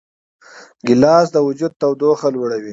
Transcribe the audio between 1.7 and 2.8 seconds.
تودوخه لوړوي.